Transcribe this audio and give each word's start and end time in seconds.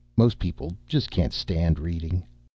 Most 0.17 0.39
people 0.39 0.75
just 0.87 1.11
can't 1.11 1.31
stand 1.31 1.77
reading. 1.77 2.23